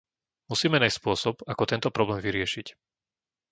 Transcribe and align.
Musíme 0.51 0.77
nájsť 0.81 0.97
spôsob, 0.99 1.35
ako 1.51 1.63
tento 1.71 1.89
problém 1.97 2.19
vyriešiť. 2.25 2.67